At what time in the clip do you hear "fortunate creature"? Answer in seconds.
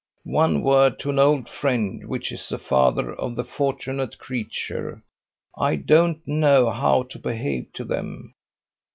3.43-5.03